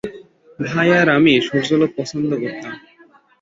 ভাই 0.59 0.89
আর 0.99 1.07
আমি 1.17 1.33
সূর্যালোক 1.47 1.91
পছন্দ 1.97 2.29
করতাম। 2.41 2.73